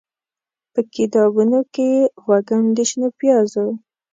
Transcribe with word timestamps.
به 0.71 0.81
کتابونوکې 0.95 1.87
یې، 1.93 2.01
وږم 2.27 2.63
د 2.75 2.77
شنو 2.89 3.09
پیازو 3.19 3.67